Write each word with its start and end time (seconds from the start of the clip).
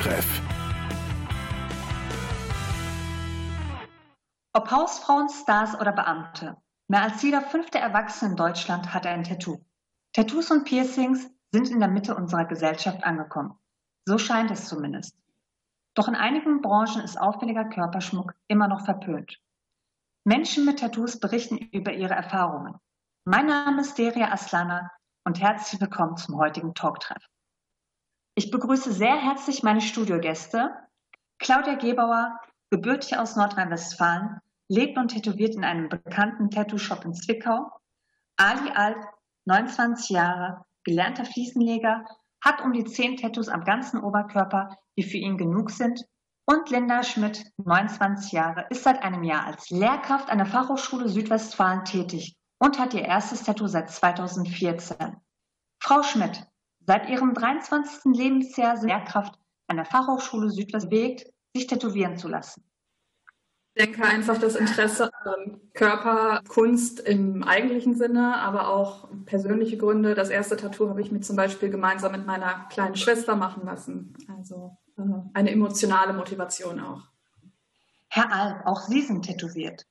Talktreff. 0.00 0.40
Ob 4.54 4.70
Hausfrauen, 4.70 5.28
Stars 5.28 5.78
oder 5.78 5.92
Beamte, 5.92 6.56
mehr 6.88 7.02
als 7.02 7.22
jeder 7.22 7.42
fünfte 7.42 7.78
Erwachsene 7.78 8.30
in 8.30 8.36
Deutschland 8.36 8.94
hat 8.94 9.06
ein 9.06 9.24
Tattoo. 9.24 9.58
Tattoos 10.14 10.50
und 10.50 10.64
Piercings 10.64 11.30
sind 11.52 11.70
in 11.70 11.80
der 11.80 11.88
Mitte 11.88 12.14
unserer 12.14 12.46
Gesellschaft 12.46 13.04
angekommen. 13.04 13.58
So 14.06 14.16
scheint 14.18 14.50
es 14.50 14.66
zumindest. 14.66 15.14
Doch 15.94 16.08
in 16.08 16.14
einigen 16.14 16.62
Branchen 16.62 17.02
ist 17.02 17.20
auffälliger 17.20 17.66
Körperschmuck 17.66 18.34
immer 18.48 18.68
noch 18.68 18.84
verpönt. 18.84 19.38
Menschen 20.24 20.64
mit 20.64 20.78
Tattoos 20.80 21.20
berichten 21.20 21.58
über 21.58 21.92
ihre 21.92 22.14
Erfahrungen. 22.14 22.76
Mein 23.24 23.46
Name 23.46 23.82
ist 23.82 23.98
Deria 23.98 24.32
Aslana 24.32 24.90
und 25.24 25.40
herzlich 25.40 25.80
willkommen 25.80 26.16
zum 26.16 26.38
heutigen 26.38 26.74
Talktreff. 26.74 27.29
Ich 28.34 28.50
begrüße 28.50 28.92
sehr 28.92 29.16
herzlich 29.16 29.62
meine 29.62 29.80
Studiogäste. 29.80 30.70
Claudia 31.38 31.74
Gebauer, 31.74 32.38
gebürtig 32.70 33.16
aus 33.18 33.36
Nordrhein-Westfalen, 33.36 34.38
lebt 34.68 34.96
und 34.98 35.08
tätowiert 35.08 35.56
in 35.56 35.64
einem 35.64 35.88
bekannten 35.88 36.50
Tattoo-Shop 36.50 37.04
in 37.04 37.14
Zwickau. 37.14 37.70
Ali 38.36 38.70
Alt, 38.70 39.04
29 39.46 40.10
Jahre, 40.10 40.64
gelernter 40.84 41.24
Fliesenleger, 41.24 42.04
hat 42.40 42.62
um 42.62 42.72
die 42.72 42.84
zehn 42.84 43.16
Tattoos 43.16 43.48
am 43.48 43.64
ganzen 43.64 44.00
Oberkörper, 44.00 44.78
die 44.96 45.02
für 45.02 45.18
ihn 45.18 45.36
genug 45.36 45.70
sind. 45.70 46.00
Und 46.46 46.70
Linda 46.70 47.02
Schmidt, 47.02 47.44
29 47.58 48.32
Jahre, 48.32 48.66
ist 48.70 48.84
seit 48.84 49.02
einem 49.02 49.24
Jahr 49.24 49.46
als 49.46 49.70
Lehrkraft 49.70 50.30
an 50.30 50.38
der 50.38 50.46
Fachhochschule 50.46 51.08
Südwestfalen 51.08 51.84
tätig 51.84 52.36
und 52.58 52.78
hat 52.78 52.94
ihr 52.94 53.04
erstes 53.04 53.42
Tattoo 53.42 53.66
seit 53.66 53.90
2014. 53.90 55.16
Frau 55.80 56.02
Schmidt, 56.02 56.46
Seit 56.90 57.08
ihrem 57.08 57.34
23. 57.34 58.16
Lebensjahr 58.16 58.76
sind 58.76 58.88
Lehrkraft 58.88 59.38
an 59.68 59.76
der 59.76 59.84
Fachhochschule 59.84 60.50
Südwest 60.50 60.90
bewegt, 60.90 61.32
sich 61.54 61.68
tätowieren 61.68 62.16
zu 62.16 62.26
lassen. 62.26 62.64
Ich 63.74 63.84
denke 63.84 64.02
einfach 64.02 64.38
das 64.38 64.56
Interesse 64.56 65.08
an 65.22 65.60
Körperkunst 65.74 66.98
im 66.98 67.44
eigentlichen 67.44 67.94
Sinne, 67.94 68.38
aber 68.38 68.70
auch 68.70 69.08
persönliche 69.24 69.76
Gründe. 69.76 70.16
Das 70.16 70.30
erste 70.30 70.56
Tattoo 70.56 70.88
habe 70.88 71.00
ich 71.00 71.12
mir 71.12 71.20
zum 71.20 71.36
Beispiel 71.36 71.70
gemeinsam 71.70 72.10
mit 72.10 72.26
meiner 72.26 72.66
kleinen 72.70 72.96
Schwester 72.96 73.36
machen 73.36 73.64
lassen. 73.64 74.16
Also 74.36 74.76
äh, 74.98 75.02
eine 75.34 75.52
emotionale 75.52 76.12
Motivation 76.12 76.80
auch. 76.80 77.02
Herr 78.08 78.32
Alp, 78.32 78.66
auch 78.66 78.80
Sie 78.80 79.02
sind 79.02 79.22
tätowiert. 79.22 79.86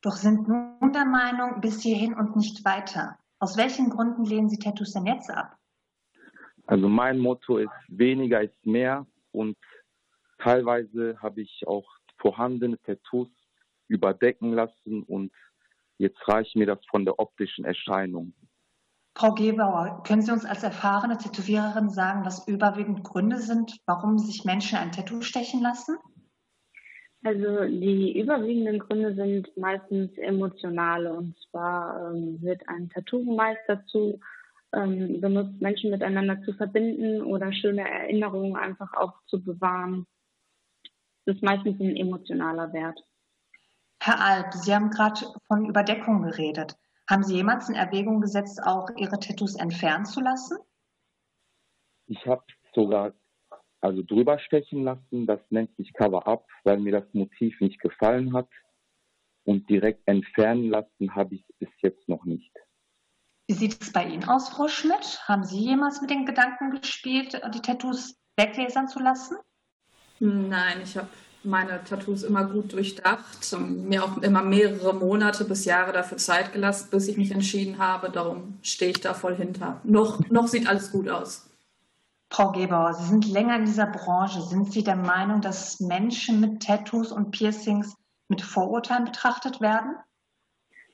Doch 0.00 0.16
sind 0.16 0.48
nun 0.48 0.92
der 0.92 1.04
Meinung, 1.04 1.60
bis 1.60 1.80
hierhin 1.80 2.14
und 2.14 2.34
nicht 2.34 2.64
weiter. 2.64 3.20
Aus 3.38 3.56
welchen 3.56 3.88
Gründen 3.88 4.24
lehnen 4.24 4.48
Sie 4.48 4.58
Tattoos 4.58 4.94
denn 4.94 5.06
jetzt 5.06 5.30
ab? 5.30 5.59
Also 6.70 6.88
mein 6.88 7.18
Motto 7.18 7.56
ist 7.58 7.72
weniger 7.88 8.42
ist 8.42 8.64
mehr 8.64 9.04
und 9.32 9.56
teilweise 10.38 11.20
habe 11.20 11.40
ich 11.40 11.66
auch 11.66 11.90
vorhandene 12.18 12.78
Tattoos 12.82 13.28
überdecken 13.88 14.52
lassen 14.52 15.02
und 15.02 15.32
jetzt 15.98 16.20
reicht 16.28 16.54
mir 16.54 16.66
das 16.66 16.78
von 16.88 17.04
der 17.04 17.18
optischen 17.18 17.64
Erscheinung. 17.64 18.34
Frau 19.16 19.34
Gebauer, 19.34 20.04
können 20.06 20.22
Sie 20.22 20.30
uns 20.30 20.44
als 20.44 20.62
erfahrene 20.62 21.18
Tätowiererin 21.18 21.90
sagen, 21.90 22.24
was 22.24 22.46
überwiegend 22.46 23.02
Gründe 23.02 23.38
sind, 23.38 23.76
warum 23.86 24.20
sich 24.20 24.44
Menschen 24.44 24.78
ein 24.78 24.92
Tattoo 24.92 25.22
stechen 25.22 25.60
lassen? 25.62 25.98
Also 27.24 27.64
die 27.64 28.16
überwiegenden 28.16 28.78
Gründe 28.78 29.16
sind 29.16 29.54
meistens 29.56 30.16
emotionale. 30.18 31.14
Und 31.14 31.36
zwar 31.50 32.12
ähm, 32.12 32.40
wird 32.40 32.62
ein 32.68 32.88
Tattoo 32.90 33.24
meist 33.34 33.60
dazu 33.66 34.20
ähm, 34.72 35.20
benutzt, 35.20 35.60
Menschen 35.60 35.90
miteinander 35.90 36.40
zu 36.42 36.52
verbinden 36.52 37.22
oder 37.22 37.52
schöne 37.52 37.88
Erinnerungen 37.88 38.56
einfach 38.56 38.92
auch 38.94 39.14
zu 39.26 39.42
bewahren. 39.42 40.06
Das 41.24 41.36
ist 41.36 41.42
meistens 41.42 41.80
ein 41.80 41.96
emotionaler 41.96 42.72
Wert. 42.72 43.00
Herr 44.02 44.20
Alp, 44.20 44.54
Sie 44.54 44.74
haben 44.74 44.90
gerade 44.90 45.20
von 45.46 45.66
Überdeckung 45.66 46.22
geredet. 46.22 46.76
Haben 47.08 47.22
Sie 47.22 47.36
jemals 47.36 47.68
in 47.68 47.74
Erwägung 47.74 48.20
gesetzt, 48.20 48.62
auch 48.64 48.88
Ihre 48.96 49.18
Tattoos 49.18 49.56
entfernen 49.56 50.06
zu 50.06 50.20
lassen? 50.20 50.58
Ich 52.06 52.24
habe 52.26 52.44
sogar 52.74 53.12
also 53.80 54.02
drüber 54.02 54.38
stechen 54.38 54.84
lassen. 54.84 55.26
Das 55.26 55.40
nennt 55.50 55.74
sich 55.76 55.92
Cover-up, 55.92 56.46
weil 56.64 56.78
mir 56.78 56.92
das 56.92 57.14
Motiv 57.14 57.60
nicht 57.60 57.80
gefallen 57.80 58.34
hat. 58.34 58.48
Und 59.44 59.68
direkt 59.68 60.06
entfernen 60.06 60.70
lassen 60.70 61.14
habe 61.14 61.34
ich 61.34 61.44
es 61.48 61.56
bis 61.58 61.68
jetzt 61.82 62.08
noch 62.08 62.24
nicht. 62.24 62.52
Wie 63.50 63.54
sieht 63.54 63.82
es 63.82 63.90
bei 63.90 64.04
Ihnen 64.04 64.28
aus, 64.28 64.50
Frau 64.50 64.68
Schmidt? 64.68 65.22
Haben 65.26 65.42
Sie 65.42 65.58
jemals 65.58 66.00
mit 66.00 66.08
den 66.08 66.24
Gedanken 66.24 66.70
gespielt, 66.70 67.42
die 67.52 67.60
Tattoos 67.60 68.14
weglasern 68.36 68.86
zu 68.86 69.00
lassen? 69.00 69.38
Nein, 70.20 70.82
ich 70.84 70.96
habe 70.96 71.08
meine 71.42 71.82
Tattoos 71.82 72.22
immer 72.22 72.44
gut 72.44 72.72
durchdacht, 72.72 73.52
mir 73.58 74.04
auch 74.04 74.18
immer 74.18 74.42
mehrere 74.42 74.94
Monate 74.94 75.44
bis 75.44 75.64
Jahre 75.64 75.90
dafür 75.90 76.18
Zeit 76.18 76.52
gelassen, 76.52 76.90
bis 76.92 77.08
ich 77.08 77.16
mich 77.16 77.32
entschieden 77.32 77.78
habe. 77.78 78.10
Darum 78.10 78.60
stehe 78.62 78.92
ich 78.92 79.00
da 79.00 79.14
voll 79.14 79.34
hinter. 79.34 79.80
Noch, 79.82 80.20
noch 80.30 80.46
sieht 80.46 80.68
alles 80.68 80.92
gut 80.92 81.08
aus. 81.08 81.50
Frau 82.32 82.52
Gebauer, 82.52 82.94
Sie 82.94 83.08
sind 83.08 83.26
länger 83.26 83.56
in 83.56 83.64
dieser 83.64 83.86
Branche. 83.86 84.42
Sind 84.42 84.70
Sie 84.70 84.84
der 84.84 84.94
Meinung, 84.94 85.40
dass 85.40 85.80
Menschen 85.80 86.38
mit 86.38 86.62
Tattoos 86.62 87.10
und 87.10 87.32
Piercings 87.32 87.96
mit 88.28 88.42
Vorurteilen 88.42 89.06
betrachtet 89.06 89.60
werden? 89.60 89.96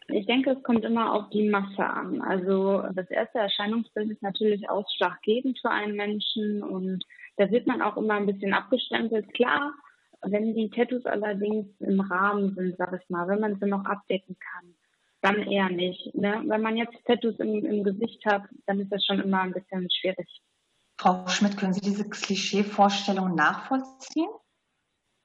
Ich 0.09 0.27
denke, 0.27 0.51
es 0.51 0.63
kommt 0.63 0.85
immer 0.85 1.13
auf 1.13 1.31
die 1.31 1.49
Masse 1.49 1.85
an. 1.85 2.21
Also 2.23 2.83
das 2.95 3.11
erste 3.11 3.39
Erscheinungsbild 3.39 4.11
ist 4.11 4.23
natürlich 4.23 4.69
ausschlaggebend 4.69 5.59
für 5.61 5.71
einen 5.71 5.97
Menschen 5.97 6.63
und 6.63 7.05
da 7.37 7.51
wird 7.51 7.67
man 7.67 7.83
auch 7.83 7.97
immer 7.97 8.15
ein 8.15 8.27
bisschen 8.27 8.55
abgestempelt. 8.55 9.33
Klar, 9.35 9.75
wenn 10.23 10.55
die 10.55 10.71
Tattoos 10.71 11.05
allerdings 11.07 11.67
im 11.81 12.01
Rahmen 12.01 12.55
sind, 12.55 12.77
sag 12.79 12.93
ich 12.93 13.09
mal, 13.11 13.29
wenn 13.29 13.41
man 13.41 13.59
sie 13.59 13.67
noch 13.67 13.85
abdecken 13.85 14.37
kann, 14.39 14.75
dann 15.23 15.43
eher 15.43 15.69
nicht. 15.69 16.15
Ne? 16.15 16.43
Wenn 16.47 16.63
man 16.63 16.77
jetzt 16.77 16.97
Tattoos 17.05 17.39
im, 17.39 17.65
im 17.65 17.85
Gesicht 17.85 18.25
hat, 18.27 18.43
dann 18.67 18.81
ist 18.81 18.93
das 18.93 19.05
schon 19.05 19.21
immer 19.21 19.41
ein 19.43 19.53
bisschen 19.53 19.89
schwierig. 19.91 20.29
Frau 20.99 21.27
Schmidt, 21.29 21.57
können 21.57 21.75
Sie 21.75 21.81
diese 21.81 22.09
Klischee-Vorstellung 22.09 23.35
nachvollziehen? 23.35 24.31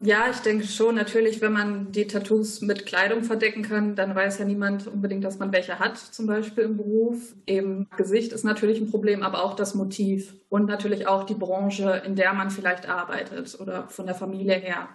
Ja, 0.04 0.32
ich 0.32 0.40
denke 0.40 0.66
schon. 0.66 0.96
Natürlich, 0.96 1.42
wenn 1.42 1.54
man 1.54 1.92
die 1.92 2.08
Tattoos 2.08 2.62
mit 2.62 2.88
Kleidung 2.88 3.24
verdecken 3.24 3.62
kann, 3.62 3.96
dann 3.96 4.16
weiß 4.16 4.40
ja 4.40 4.46
niemand 4.46 4.88
unbedingt, 4.88 5.24
dass 5.24 5.38
man 5.38 5.52
welche 5.54 5.78
hat, 5.78 5.96
zum 5.96 6.26
Beispiel 6.26 6.64
im 6.64 6.78
Beruf. 6.78 7.36
Eben 7.46 7.88
Gesicht 7.96 8.34
ist 8.34 8.44
natürlich 8.44 8.82
ein 8.82 8.90
Problem, 8.90 9.22
aber 9.22 9.44
auch 9.44 9.54
das 9.54 9.76
Motiv 9.76 10.34
und 10.50 10.66
natürlich 10.66 11.08
auch 11.08 11.24
die 11.24 11.36
Branche, 11.36 12.02
in 12.04 12.16
der 12.16 12.34
man 12.34 12.50
vielleicht 12.50 12.90
arbeitet 12.90 13.60
oder 13.60 13.88
von 13.90 14.08
der 14.08 14.16
Familie 14.16 14.56
her. 14.56 14.90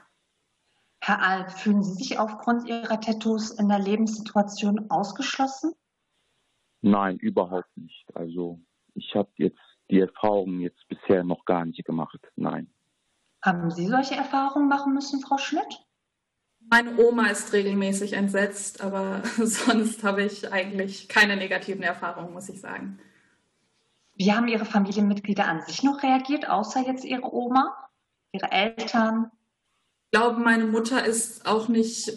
Herr 1.00 1.22
Alt, 1.22 1.52
fühlen 1.52 1.84
Sie 1.84 2.02
sich 2.02 2.18
aufgrund 2.18 2.68
Ihrer 2.68 3.00
Tattoos 3.00 3.52
in 3.52 3.68
der 3.68 3.78
Lebenssituation 3.78 4.90
ausgeschlossen? 4.90 5.72
Nein, 6.82 7.16
überhaupt 7.18 7.76
nicht. 7.76 8.06
Also 8.14 8.58
ich 8.94 9.14
habe 9.14 9.30
jetzt 9.36 9.60
die 9.88 10.00
Erfahrung 10.00 10.58
jetzt 10.58 10.82
bisher 10.88 11.22
noch 11.22 11.44
gar 11.44 11.64
nicht 11.64 11.84
gemacht. 11.84 12.18
Nein. 12.34 12.72
Haben 13.46 13.70
Sie 13.70 13.86
solche 13.86 14.16
Erfahrungen 14.16 14.66
machen 14.66 14.92
müssen, 14.92 15.20
Frau 15.20 15.38
Schmidt? 15.38 15.80
Meine 16.68 16.98
Oma 16.98 17.28
ist 17.28 17.52
regelmäßig 17.52 18.14
entsetzt, 18.14 18.80
aber 18.80 19.22
sonst 19.36 20.02
habe 20.02 20.24
ich 20.24 20.52
eigentlich 20.52 21.08
keine 21.08 21.36
negativen 21.36 21.84
Erfahrungen, 21.84 22.32
muss 22.32 22.48
ich 22.48 22.60
sagen. 22.60 22.98
Wie 24.16 24.32
haben 24.32 24.48
Ihre 24.48 24.64
Familienmitglieder 24.64 25.46
an 25.46 25.62
sich 25.62 25.84
noch 25.84 26.02
reagiert, 26.02 26.48
außer 26.48 26.80
jetzt 26.80 27.04
Ihre 27.04 27.32
Oma, 27.32 27.72
Ihre 28.32 28.50
Eltern? 28.50 29.30
Ich 30.06 30.18
glaube, 30.18 30.40
meine 30.40 30.64
Mutter 30.64 31.04
ist 31.04 31.46
auch 31.46 31.68
nicht 31.68 32.12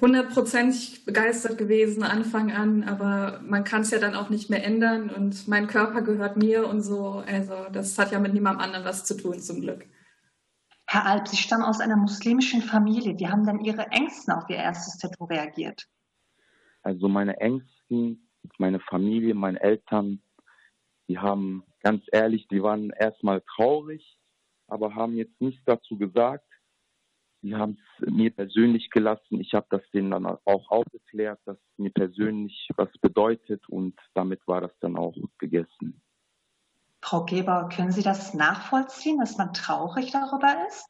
hundertprozentig 0.00 1.06
begeistert 1.06 1.58
gewesen 1.58 2.04
Anfang 2.04 2.52
an, 2.52 2.84
aber 2.84 3.40
man 3.42 3.64
kann 3.64 3.82
es 3.82 3.90
ja 3.90 3.98
dann 3.98 4.14
auch 4.14 4.30
nicht 4.30 4.48
mehr 4.48 4.64
ändern 4.64 5.10
und 5.10 5.48
mein 5.48 5.66
Körper 5.66 6.02
gehört 6.02 6.36
mir 6.36 6.68
und 6.68 6.82
so. 6.82 7.24
Also 7.26 7.54
das 7.72 7.98
hat 7.98 8.12
ja 8.12 8.20
mit 8.20 8.32
niemandem 8.32 8.62
anderen 8.62 8.84
was 8.84 9.04
zu 9.04 9.16
tun, 9.16 9.40
zum 9.40 9.60
Glück. 9.60 9.84
Herr 10.90 11.04
Alp, 11.04 11.28
Sie 11.28 11.36
stammen 11.36 11.64
aus 11.64 11.80
einer 11.80 11.98
muslimischen 11.98 12.62
Familie. 12.62 13.18
Wie 13.18 13.28
haben 13.28 13.44
denn 13.44 13.60
Ihre 13.60 13.88
Ängsten 13.88 14.32
auf 14.32 14.48
Ihr 14.48 14.56
erstes 14.56 14.96
Tattoo 14.96 15.26
reagiert? 15.26 15.86
Also 16.82 17.08
meine 17.08 17.38
Ängsten, 17.40 18.30
meine 18.56 18.80
Familie, 18.80 19.34
meine 19.34 19.60
Eltern, 19.60 20.22
die 21.06 21.18
haben 21.18 21.62
ganz 21.82 22.04
ehrlich, 22.10 22.48
die 22.48 22.62
waren 22.62 22.88
erstmal 22.88 23.42
traurig, 23.54 24.18
aber 24.66 24.94
haben 24.94 25.14
jetzt 25.14 25.38
nichts 25.42 25.62
dazu 25.66 25.98
gesagt. 25.98 26.46
Die 27.42 27.54
haben 27.54 27.76
es 28.00 28.10
mir 28.10 28.30
persönlich 28.30 28.88
gelassen. 28.88 29.40
Ich 29.40 29.52
habe 29.52 29.66
das 29.68 29.82
denen 29.90 30.10
dann 30.10 30.24
auch 30.24 30.70
aufgeklärt, 30.70 31.38
dass 31.44 31.58
mir 31.76 31.90
persönlich 31.90 32.66
was 32.76 32.90
bedeutet 33.02 33.68
und 33.68 33.94
damit 34.14 34.40
war 34.46 34.62
das 34.62 34.72
dann 34.80 34.96
auch 34.96 35.14
gegessen. 35.38 36.00
Frau 37.00 37.24
Geber, 37.24 37.68
können 37.74 37.92
Sie 37.92 38.02
das 38.02 38.34
nachvollziehen, 38.34 39.18
dass 39.18 39.38
man 39.38 39.52
traurig 39.52 40.10
darüber 40.10 40.66
ist? 40.68 40.86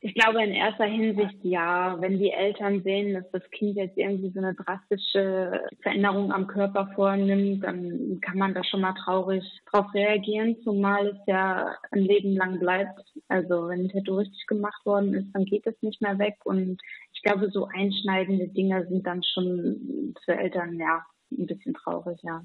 Ich 0.00 0.14
glaube 0.14 0.44
in 0.44 0.52
erster 0.52 0.84
Hinsicht 0.84 1.42
ja. 1.42 1.96
Wenn 2.00 2.18
die 2.18 2.30
Eltern 2.30 2.82
sehen, 2.82 3.14
dass 3.14 3.28
das 3.32 3.42
Kind 3.50 3.76
jetzt 3.76 3.96
irgendwie 3.96 4.30
so 4.30 4.38
eine 4.38 4.54
drastische 4.54 5.64
Veränderung 5.80 6.32
am 6.32 6.46
Körper 6.46 6.92
vornimmt, 6.94 7.64
dann 7.64 8.20
kann 8.20 8.38
man 8.38 8.54
da 8.54 8.62
schon 8.62 8.82
mal 8.82 8.94
traurig 9.04 9.42
drauf 9.70 9.92
reagieren, 9.94 10.56
zumal 10.62 11.08
es 11.08 11.18
ja 11.26 11.74
ein 11.90 12.00
Leben 12.00 12.36
lang 12.36 12.60
bleibt. 12.60 13.00
Also 13.28 13.68
wenn 13.68 13.86
ein 13.86 13.88
Tattoo 13.88 14.18
richtig 14.18 14.46
gemacht 14.46 14.84
worden 14.84 15.14
ist, 15.14 15.32
dann 15.32 15.44
geht 15.44 15.66
es 15.66 15.74
nicht 15.80 16.02
mehr 16.02 16.18
weg. 16.18 16.36
Und 16.44 16.78
ich 17.12 17.22
glaube, 17.22 17.50
so 17.50 17.66
einschneidende 17.66 18.48
Dinge 18.48 18.86
sind 18.86 19.06
dann 19.06 19.22
schon 19.24 20.14
für 20.24 20.36
Eltern 20.36 20.78
ja 20.78 21.04
ein 21.32 21.46
bisschen 21.46 21.74
traurig, 21.74 22.20
ja. 22.22 22.44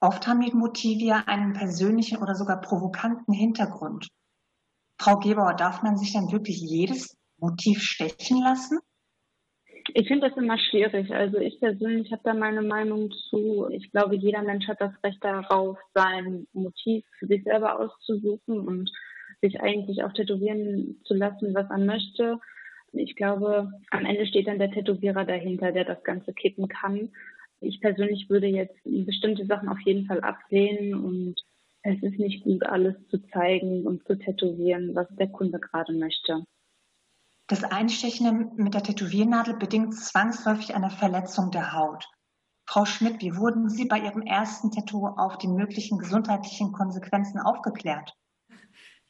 Oft 0.00 0.26
haben 0.26 0.40
die 0.40 0.52
Motive 0.52 1.04
ja 1.04 1.24
einen 1.26 1.52
persönlichen 1.52 2.18
oder 2.18 2.34
sogar 2.34 2.60
provokanten 2.60 3.32
Hintergrund. 3.32 4.08
Frau 4.98 5.18
Gebauer, 5.18 5.54
darf 5.54 5.82
man 5.82 5.96
sich 5.96 6.12
dann 6.12 6.32
wirklich 6.32 6.60
jedes 6.60 7.16
Motiv 7.38 7.82
stechen 7.82 8.40
lassen? 8.42 8.78
Ich 9.94 10.06
finde 10.06 10.28
das 10.28 10.36
immer 10.36 10.58
schwierig. 10.58 11.12
Also 11.12 11.38
ich 11.38 11.58
persönlich 11.58 12.12
habe 12.12 12.22
da 12.24 12.34
meine 12.34 12.62
Meinung 12.62 13.10
zu. 13.30 13.68
Ich 13.70 13.90
glaube, 13.90 14.16
jeder 14.16 14.42
Mensch 14.42 14.68
hat 14.68 14.80
das 14.80 14.92
Recht 15.02 15.22
darauf, 15.22 15.78
sein 15.94 16.46
Motiv 16.52 17.04
für 17.18 17.26
sich 17.26 17.42
selber 17.42 17.80
auszusuchen 17.80 18.60
und 18.60 18.90
sich 19.40 19.60
eigentlich 19.60 20.04
auch 20.04 20.12
tätowieren 20.12 21.00
zu 21.04 21.14
lassen, 21.14 21.54
was 21.54 21.68
er 21.68 21.78
möchte. 21.78 22.38
Ich 22.92 23.16
glaube, 23.16 23.72
am 23.90 24.04
Ende 24.04 24.26
steht 24.26 24.46
dann 24.46 24.58
der 24.58 24.70
Tätowierer 24.70 25.24
dahinter, 25.24 25.72
der 25.72 25.84
das 25.84 26.02
Ganze 26.04 26.32
kippen 26.32 26.68
kann. 26.68 27.10
Ich 27.62 27.80
persönlich 27.80 28.28
würde 28.28 28.46
jetzt 28.46 28.76
bestimmte 28.84 29.46
Sachen 29.46 29.68
auf 29.68 29.80
jeden 29.80 30.06
Fall 30.06 30.20
ablehnen 30.20 30.94
und 30.94 31.36
es 31.82 32.02
ist 32.02 32.18
nicht 32.18 32.44
gut, 32.44 32.64
alles 32.64 32.94
zu 33.08 33.18
zeigen 33.28 33.86
und 33.86 34.06
zu 34.06 34.16
tätowieren, 34.16 34.94
was 34.94 35.08
der 35.16 35.28
Kunde 35.28 35.58
gerade 35.58 35.92
möchte. 35.92 36.44
Das 37.48 37.64
Einstechen 37.64 38.52
mit 38.56 38.74
der 38.74 38.82
Tätowiernadel 38.82 39.56
bedingt 39.56 39.94
zwangsläufig 39.94 40.74
eine 40.74 40.90
Verletzung 40.90 41.50
der 41.50 41.72
Haut. 41.72 42.08
Frau 42.66 42.84
Schmidt, 42.84 43.20
wie 43.20 43.36
wurden 43.36 43.68
Sie 43.68 43.86
bei 43.86 43.98
Ihrem 43.98 44.22
ersten 44.22 44.70
Tattoo 44.70 45.06
auf 45.06 45.38
die 45.38 45.48
möglichen 45.48 45.98
gesundheitlichen 45.98 46.72
Konsequenzen 46.72 47.40
aufgeklärt? 47.40 48.14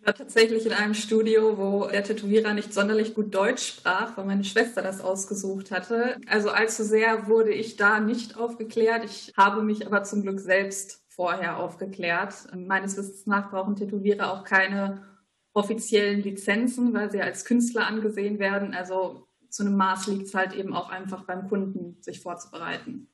Ich 0.02 0.06
war 0.08 0.14
tatsächlich 0.14 0.66
in 0.66 0.72
einem 0.72 0.94
Studio, 0.94 1.56
wo 1.58 1.86
der 1.86 2.02
Tätowierer 2.02 2.54
nicht 2.54 2.74
sonderlich 2.74 3.14
gut 3.14 3.32
Deutsch 3.32 3.68
sprach, 3.68 4.16
weil 4.16 4.24
meine 4.24 4.42
Schwester 4.42 4.82
das 4.82 5.00
ausgesucht 5.00 5.70
hatte. 5.70 6.16
Also 6.26 6.50
allzu 6.50 6.82
sehr 6.82 7.28
wurde 7.28 7.52
ich 7.52 7.76
da 7.76 8.00
nicht 8.00 8.36
aufgeklärt. 8.36 9.04
Ich 9.04 9.32
habe 9.36 9.62
mich 9.62 9.86
aber 9.86 10.02
zum 10.02 10.22
Glück 10.22 10.40
selbst 10.40 11.04
vorher 11.08 11.56
aufgeklärt. 11.58 12.34
Meines 12.52 12.96
Wissens 12.96 13.28
nach 13.28 13.52
brauchen 13.52 13.76
Tätowierer 13.76 14.32
auch 14.32 14.42
keine 14.42 15.06
offiziellen 15.52 16.20
Lizenzen, 16.20 16.92
weil 16.94 17.12
sie 17.12 17.22
als 17.22 17.44
Künstler 17.44 17.86
angesehen 17.86 18.40
werden. 18.40 18.74
Also 18.74 19.28
zu 19.50 19.62
einem 19.62 19.76
Maß 19.76 20.08
liegt 20.08 20.26
es 20.26 20.34
halt 20.34 20.52
eben 20.52 20.74
auch 20.74 20.90
einfach 20.90 21.26
beim 21.26 21.48
Kunden, 21.48 22.02
sich 22.02 22.20
vorzubereiten. 22.20 23.06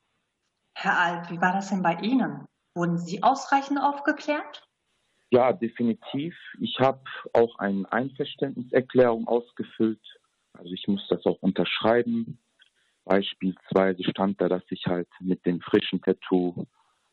Herr 0.72 0.98
Alt, 0.98 1.30
wie 1.30 1.40
war 1.42 1.52
das 1.52 1.68
denn 1.68 1.82
bei 1.82 1.96
Ihnen? 2.00 2.46
Wurden 2.74 2.96
Sie 2.96 3.22
ausreichend 3.22 3.78
aufgeklärt? 3.78 4.67
Ja, 5.30 5.52
definitiv. 5.52 6.34
Ich 6.58 6.78
habe 6.80 7.02
auch 7.34 7.58
eine 7.58 7.90
Einverständniserklärung 7.92 9.26
ausgefüllt. 9.28 10.00
Also 10.54 10.72
ich 10.72 10.88
muss 10.88 11.06
das 11.08 11.24
auch 11.26 11.38
unterschreiben. 11.42 12.38
Beispielsweise 13.04 14.04
stand 14.04 14.40
da, 14.40 14.48
dass 14.48 14.62
ich 14.70 14.86
halt 14.86 15.08
mit 15.20 15.44
dem 15.44 15.60
frischen 15.60 16.00
Tattoo 16.00 16.66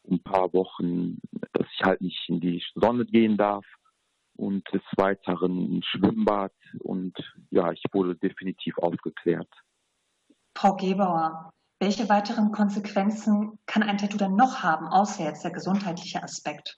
ein 0.10 0.22
paar 0.22 0.54
Wochen, 0.54 1.20
dass 1.54 1.68
ich 1.74 1.84
halt 1.84 2.02
nicht 2.02 2.30
in 2.30 2.40
die 2.40 2.64
Sonne 2.76 3.06
gehen 3.06 3.38
darf 3.38 3.66
und 4.36 4.64
des 4.74 4.82
Weiteren 4.98 5.78
ein 5.78 5.84
Schwimmbad 5.84 6.54
und 6.80 7.18
ja, 7.50 7.72
ich 7.72 7.84
wurde 7.92 8.16
definitiv 8.16 8.78
aufgeklärt. 8.78 9.50
Frau 10.58 10.76
Gebauer, 10.76 11.50
welche 11.80 12.08
weiteren 12.08 12.52
Konsequenzen 12.52 13.60
kann 13.66 13.84
ein 13.84 13.98
Tattoo 13.98 14.18
denn 14.18 14.36
noch 14.36 14.64
haben, 14.64 14.88
außer 14.88 15.24
jetzt 15.24 15.44
der 15.44 15.52
gesundheitliche 15.52 16.22
Aspekt? 16.24 16.78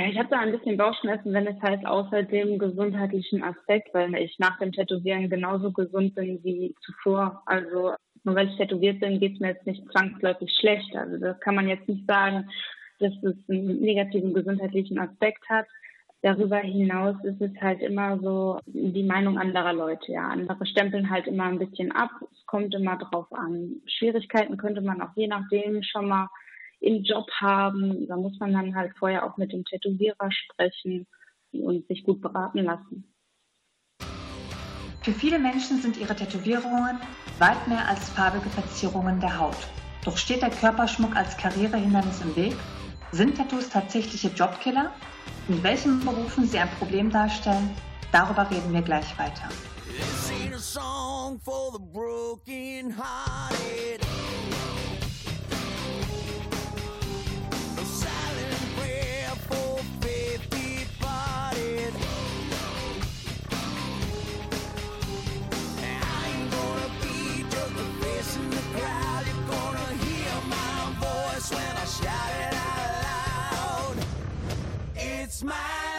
Ja, 0.00 0.06
ich 0.06 0.16
habe 0.16 0.30
da 0.30 0.38
ein 0.38 0.52
bisschen 0.52 0.78
Bauchschmerzen, 0.78 1.34
wenn 1.34 1.46
es 1.46 1.60
heißt, 1.60 1.84
außer 1.84 2.22
dem 2.22 2.58
gesundheitlichen 2.58 3.42
Aspekt, 3.42 3.92
weil 3.92 4.14
ich 4.14 4.38
nach 4.38 4.58
dem 4.58 4.72
Tätowieren 4.72 5.28
genauso 5.28 5.72
gesund 5.72 6.14
bin 6.14 6.42
wie 6.42 6.74
zuvor. 6.80 7.42
Also 7.44 7.92
nur 8.24 8.34
weil 8.34 8.48
ich 8.48 8.56
tätowiert 8.56 9.00
bin, 9.00 9.20
geht 9.20 9.34
es 9.34 9.40
mir 9.40 9.48
jetzt 9.48 9.66
nicht 9.66 9.84
zwangsläufig 9.92 10.50
schlecht. 10.58 10.96
Also 10.96 11.18
das 11.18 11.38
kann 11.40 11.54
man 11.54 11.68
jetzt 11.68 11.86
nicht 11.86 12.06
sagen, 12.06 12.48
dass 12.98 13.12
es 13.22 13.36
einen 13.50 13.80
negativen 13.80 14.32
gesundheitlichen 14.32 14.98
Aspekt 14.98 15.46
hat. 15.50 15.66
Darüber 16.22 16.56
hinaus 16.56 17.16
ist 17.22 17.42
es 17.42 17.52
halt 17.60 17.82
immer 17.82 18.18
so 18.20 18.58
die 18.64 19.02
Meinung 19.02 19.36
anderer 19.36 19.74
Leute. 19.74 20.12
Ja, 20.12 20.28
andere 20.28 20.64
stempeln 20.64 21.10
halt 21.10 21.26
immer 21.26 21.44
ein 21.44 21.58
bisschen 21.58 21.92
ab. 21.92 22.10
Es 22.32 22.46
kommt 22.46 22.74
immer 22.74 22.96
drauf 22.96 23.30
an. 23.32 23.82
Schwierigkeiten 23.84 24.56
könnte 24.56 24.80
man 24.80 25.02
auch 25.02 25.14
je 25.14 25.26
nachdem 25.26 25.82
schon 25.82 26.08
mal 26.08 26.30
im 26.80 27.02
Job 27.02 27.30
haben. 27.32 28.06
Da 28.08 28.16
muss 28.16 28.38
man 28.40 28.52
dann 28.52 28.74
halt 28.74 28.92
vorher 28.98 29.24
auch 29.24 29.36
mit 29.36 29.52
dem 29.52 29.64
Tätowierer 29.64 30.30
sprechen 30.30 31.06
und 31.52 31.86
sich 31.86 32.04
gut 32.04 32.20
beraten 32.20 32.64
lassen. 32.64 33.04
Für 35.02 35.12
viele 35.12 35.38
Menschen 35.38 35.80
sind 35.80 35.96
ihre 35.96 36.14
Tätowierungen 36.14 36.98
weit 37.38 37.68
mehr 37.68 37.88
als 37.88 38.10
farbige 38.10 38.50
Verzierungen 38.50 39.18
der 39.20 39.38
Haut. 39.38 39.56
Doch 40.04 40.16
steht 40.16 40.42
der 40.42 40.50
Körperschmuck 40.50 41.16
als 41.16 41.36
Karrierehindernis 41.36 42.22
im 42.22 42.36
Weg? 42.36 42.54
Sind 43.12 43.36
Tattoos 43.36 43.70
tatsächliche 43.70 44.28
Jobkiller? 44.28 44.92
In 45.48 45.62
welchen 45.62 46.00
Berufen 46.00 46.46
sie 46.46 46.58
ein 46.58 46.70
Problem 46.78 47.10
darstellen? 47.10 47.70
Darüber 48.12 48.50
reden 48.50 48.72
wir 48.72 48.82
gleich 48.82 49.18
weiter. 49.18 49.48
This 49.86 50.30
ain't 50.30 50.54
a 50.54 50.58
song 50.58 51.38
for 51.40 51.72
the. 51.72 51.80
smile. 75.40 75.89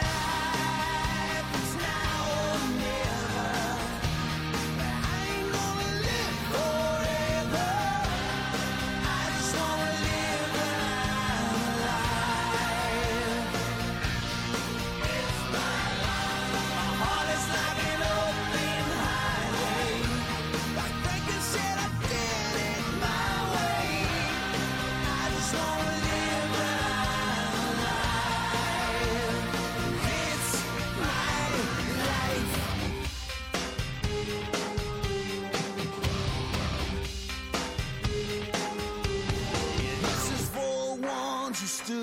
you 41.62 41.68
still 41.68 42.01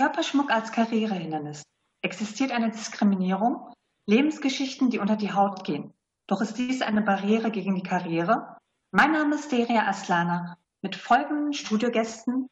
Körperschmuck 0.00 0.50
als 0.50 0.72
Karrierehindernis. 0.72 1.62
Existiert 2.00 2.52
eine 2.52 2.70
Diskriminierung? 2.70 3.70
Lebensgeschichten, 4.08 4.88
die 4.88 4.98
unter 4.98 5.16
die 5.16 5.34
Haut 5.34 5.62
gehen. 5.62 5.92
Doch 6.26 6.40
ist 6.40 6.56
dies 6.56 6.80
eine 6.80 7.02
Barriere 7.02 7.50
gegen 7.50 7.74
die 7.74 7.82
Karriere? 7.82 8.56
Mein 8.92 9.12
Name 9.12 9.34
ist 9.34 9.52
Deria 9.52 9.86
Aslana 9.86 10.56
mit 10.80 10.96
folgenden 10.96 11.52
Studiogästen. 11.52 12.48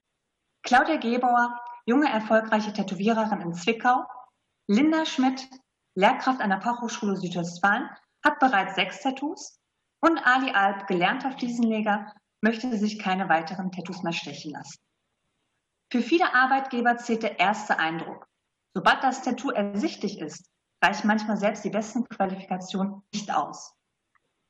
Claudia 0.63 0.97
Gebauer, 0.97 1.59
junge 1.87 2.11
erfolgreiche 2.11 2.75
Tätowiererin 2.75 3.41
in 3.41 3.55
Zwickau. 3.55 4.05
Linda 4.67 5.07
Schmidt, 5.07 5.49
Lehrkraft 5.95 6.43
an 6.43 6.51
der 6.51 6.61
Fachhochschule 6.61 7.17
Südwestfalen, 7.17 7.89
hat 8.23 8.39
bereits 8.41 8.75
sechs 8.75 9.01
Tattoos. 9.01 9.59
Und 10.03 10.19
Ali 10.19 10.51
Alp, 10.51 10.87
gelernter 10.87 11.33
Fliesenleger, 11.33 12.13
möchte 12.43 12.77
sich 12.77 12.99
keine 12.99 13.31
weiteren 13.31 13.73
Tattoos 13.73 14.03
mehr 14.03 14.13
stechen 14.13 14.53
lassen. 14.53 14.77
Für 15.91 16.03
viele 16.03 16.35
Arbeitgeber 16.35 16.99
zählt 16.99 17.23
der 17.23 17.41
erste 17.41 17.79
Eindruck. 17.79 18.27
Sobald 18.75 19.03
das 19.03 19.23
Tattoo 19.23 19.51
ersichtlich 19.51 20.21
ist, 20.21 20.51
reicht 20.83 21.05
manchmal 21.05 21.39
selbst 21.39 21.65
die 21.65 21.71
besten 21.71 22.05
Qualifikationen 22.05 23.03
nicht 23.13 23.35
aus. 23.35 23.75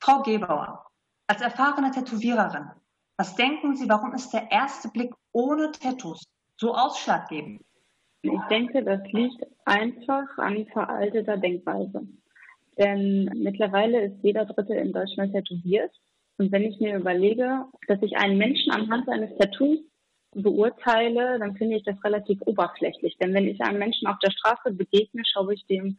Frau 0.01 0.23
Gebauer, 0.23 0.85
als 1.29 1.41
erfahrene 1.41 1.93
Tätowiererin, 1.93 2.71
was 3.17 3.37
denken 3.37 3.77
Sie, 3.77 3.89
warum 3.89 4.15
ist 4.15 4.31
der 4.33 4.51
erste 4.51 4.89
Blick 4.89 5.13
ohne 5.33 5.71
Tattoos 5.73 6.25
so 6.57 6.75
ausschlaggebend? 6.75 7.63
Ich 8.23 8.41
denke, 8.51 8.83
das 8.83 9.01
liegt 9.13 9.45
einfach 9.65 10.27
an 10.39 10.67
veralteter 10.67 11.37
Denkweise. 11.37 12.07
Denn 12.77 13.25
mittlerweile 13.37 14.07
ist 14.07 14.23
jeder 14.23 14.45
Dritte 14.45 14.75
in 14.75 14.93
Deutschland 14.93 15.33
tätowiert. 15.33 15.93
Und 16.37 16.53
wenn 16.53 16.63
ich 16.63 16.81
mir 16.81 16.97
überlege, 16.97 17.65
dass 17.87 18.03
ich 18.03 18.17
einen 18.17 18.39
Menschen 18.39 18.73
anhand 18.73 19.07
seines 19.07 19.37
Tattoos 19.37 19.79
beurteile, 20.43 21.39
dann 21.39 21.57
finde 21.57 21.77
ich 21.77 21.85
das 21.85 22.03
relativ 22.05 22.41
oberflächlich. 22.43 23.17
Denn 23.19 23.35
wenn 23.35 23.49
ich 23.49 23.61
einem 23.61 23.79
Menschen 23.79 24.07
auf 24.07 24.19
der 24.21 24.31
Straße 24.31 24.73
begegne, 24.73 25.23
schaue 25.25 25.55
ich 25.55 25.67
dem 25.67 25.99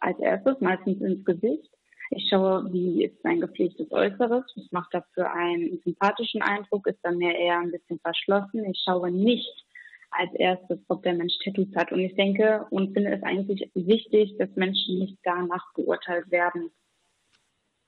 als 0.00 0.18
erstes 0.18 0.60
meistens 0.60 1.00
ins 1.00 1.24
Gesicht. 1.24 1.70
Ich 2.10 2.28
schaue, 2.28 2.72
wie 2.72 3.04
ist 3.04 3.22
sein 3.22 3.40
gepflegtes 3.40 3.90
Äußeres, 3.92 4.44
was 4.56 4.72
macht 4.72 4.94
er 4.94 5.04
für 5.14 5.30
einen 5.30 5.80
sympathischen 5.84 6.42
Eindruck, 6.42 6.86
ist 6.88 6.98
er 7.02 7.12
mir 7.12 7.36
eher 7.36 7.60
ein 7.60 7.70
bisschen 7.70 8.00
verschlossen. 8.00 8.64
Ich 8.64 8.82
schaue 8.84 9.12
nicht 9.12 9.64
als 10.10 10.32
erstes, 10.34 10.80
ob 10.88 11.02
der 11.04 11.14
Mensch 11.14 11.34
Tattoos 11.44 11.68
hat. 11.76 11.92
Und 11.92 12.00
ich 12.00 12.14
denke 12.16 12.66
und 12.70 12.94
finde 12.94 13.12
es 13.12 13.22
eigentlich 13.22 13.70
wichtig, 13.74 14.36
dass 14.38 14.48
Menschen 14.56 14.98
nicht 14.98 15.18
danach 15.22 15.72
beurteilt 15.74 16.28
werden. 16.30 16.70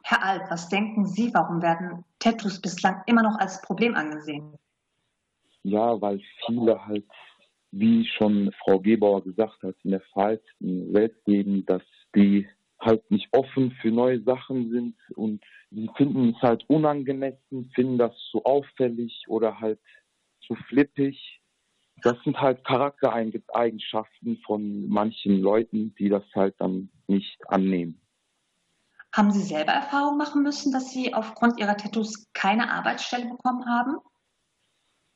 Herr 0.05 0.25
Alt, 0.25 0.43
was 0.51 0.69
denken 0.69 1.07
Sie, 1.07 1.33
warum 1.35 1.63
werden 1.63 2.05
Tattoos 2.19 2.61
bislang 2.61 3.03
immer 3.07 3.23
noch 3.23 3.39
als 3.39 3.61
Problem 3.63 3.95
angesehen? 3.95 4.55
Ja, 5.65 6.01
weil 6.01 6.21
viele 6.47 6.85
halt, 6.87 7.05
wie 7.71 8.07
schon 8.07 8.53
Frau 8.65 8.81
Gebauer 8.81 9.23
gesagt 9.23 9.63
hat, 9.63 9.77
in 9.85 9.93
der 9.93 10.01
veralteten 10.13 10.93
Welt 10.93 11.17
leben, 11.27 11.65
dass 11.67 11.83
die 12.15 12.47
halt 12.81 13.09
nicht 13.11 13.29
offen 13.33 13.71
für 13.81 13.91
neue 13.91 14.23
Sachen 14.23 14.71
sind 14.71 14.97
und 15.15 15.43
sie 15.71 15.89
finden 15.97 16.35
es 16.35 16.43
halt 16.43 16.69
unangemessen, 16.69 17.71
finden 17.75 17.97
das 17.97 18.13
zu 18.31 18.45
auffällig 18.45 19.25
oder 19.29 19.61
halt 19.61 19.79
zu 20.47 20.55
flippig. 20.69 21.41
Das 22.03 22.17
sind 22.25 22.41
halt 22.41 22.65
Charaktereigenschaften 22.65 24.39
von 24.45 24.89
manchen 24.89 25.41
Leuten, 25.41 25.95
die 25.95 26.09
das 26.09 26.25
halt 26.35 26.57
dann 26.59 26.91
nicht 27.07 27.39
annehmen. 27.49 28.01
Haben 29.15 29.31
Sie 29.31 29.43
selber 29.43 29.73
Erfahrung 29.73 30.17
machen 30.17 30.43
müssen, 30.43 30.73
dass 30.73 30.91
Sie 30.91 31.15
aufgrund 31.15 31.61
Ihrer 31.61 31.77
Tattoos 31.77 32.27
keine 32.33 32.71
Arbeitsstelle 32.71 33.29
bekommen 33.29 33.67
haben? 33.67 33.99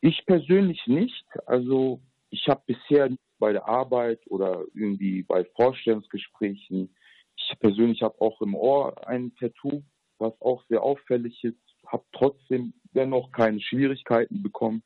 Ich 0.07 0.25
persönlich 0.25 0.87
nicht. 0.87 1.27
Also 1.47 2.01
ich 2.31 2.47
habe 2.47 2.63
bisher 2.65 3.11
bei 3.41 3.51
der 3.51 3.67
Arbeit 3.67 4.21
oder 4.29 4.63
irgendwie 4.73 5.25
bei 5.25 5.45
Vorstellungsgesprächen, 5.57 6.95
ich 7.35 7.59
persönlich 7.59 8.03
habe 8.03 8.21
auch 8.21 8.41
im 8.41 8.55
Ohr 8.55 9.09
ein 9.09 9.35
Tattoo, 9.35 9.83
was 10.19 10.33
auch 10.41 10.63
sehr 10.69 10.85
auffällig 10.85 11.43
ist, 11.43 11.59
habe 11.89 12.05
trotzdem 12.13 12.73
dennoch 12.95 13.33
keine 13.33 13.61
Schwierigkeiten 13.61 14.45
bekommen. 14.45 14.85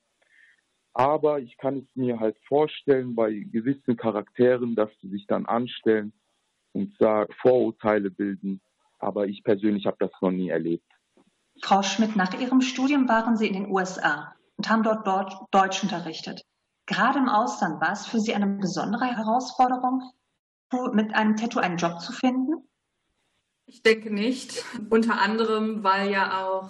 Aber 0.94 1.38
ich 1.38 1.54
kann 1.58 1.80
es 1.80 1.96
mir 1.96 2.18
halt 2.18 2.38
vorstellen 2.48 3.14
bei 3.14 3.30
gewissen 3.30 3.98
Charakteren, 3.98 4.74
dass 4.74 4.88
sie 5.02 5.10
sich 5.10 5.26
dann 5.26 5.44
anstellen 5.44 6.14
und 6.72 6.96
Vorurteile 7.42 8.10
bilden. 8.10 8.62
Aber 8.98 9.26
ich 9.26 9.44
persönlich 9.44 9.84
habe 9.84 9.98
das 10.00 10.12
noch 10.22 10.30
nie 10.30 10.48
erlebt. 10.48 10.90
Frau 11.60 11.82
Schmidt, 11.82 12.16
nach 12.16 12.32
Ihrem 12.40 12.62
Studium 12.62 13.06
waren 13.06 13.36
Sie 13.36 13.48
in 13.48 13.52
den 13.52 13.70
USA 13.70 14.34
und 14.60 14.68
haben 14.68 14.82
dort 14.82 15.06
Deutsch 15.54 15.82
unterrichtet. 15.82 16.42
Gerade 16.84 17.18
im 17.18 17.30
Ausland 17.30 17.80
war 17.80 17.92
es 17.92 18.04
für 18.04 18.20
Sie 18.20 18.34
eine 18.34 18.46
besondere 18.46 19.06
Herausforderung, 19.06 20.02
mit 20.92 21.14
einem 21.14 21.36
Tattoo 21.36 21.60
einen 21.60 21.78
Job 21.78 21.98
zu 22.02 22.12
finden? 22.12 22.52
Ich 23.64 23.82
denke 23.82 24.12
nicht. 24.12 24.62
Unter 24.90 25.18
anderem, 25.18 25.82
weil 25.82 26.10
ja 26.10 26.44
auch 26.44 26.68